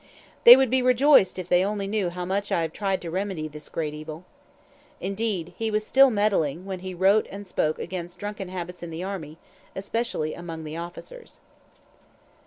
"They 0.45 0.55
would 0.55 0.71
be 0.71 0.81
rejoiced 0.81 1.37
if 1.37 1.47
they 1.47 1.63
only 1.63 1.85
knew 1.85 2.09
how 2.09 2.25
much 2.25 2.51
I 2.51 2.63
have 2.63 2.73
tried 2.73 3.03
to 3.03 3.11
remedy 3.11 3.47
this 3.47 3.69
great 3.69 3.93
evil." 3.93 4.25
Indeed, 4.99 5.53
he 5.57 5.69
was 5.69 5.85
still 5.85 6.09
"meddling" 6.09 6.65
when 6.65 6.79
he 6.79 6.95
wrote 6.95 7.27
and 7.29 7.47
spoke 7.47 7.77
against 7.77 8.17
drunken 8.17 8.47
habits 8.49 8.81
in 8.81 8.89
the 8.89 9.03
army, 9.03 9.37
especially 9.75 10.33
among 10.33 10.63
the 10.63 10.75
officers. 10.75 11.39